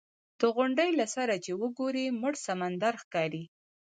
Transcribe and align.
د 0.39 0.41
غونډۍ 0.55 0.89
له 0.99 1.05
سره 1.15 1.33
چې 1.43 1.51
وګورې 1.61 2.05
مړ 2.21 2.33
سمندر 2.45 2.93
ښکاري. 3.03 3.43